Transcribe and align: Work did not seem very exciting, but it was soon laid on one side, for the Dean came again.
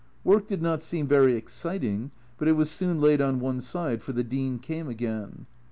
Work 0.23 0.47
did 0.47 0.63
not 0.63 0.81
seem 0.81 1.05
very 1.05 1.35
exciting, 1.35 2.09
but 2.39 2.47
it 2.47 2.53
was 2.53 2.71
soon 2.71 2.99
laid 2.99 3.21
on 3.21 3.39
one 3.39 3.61
side, 3.61 4.01
for 4.01 4.13
the 4.13 4.23
Dean 4.23 4.57
came 4.57 4.89
again. 4.89 5.45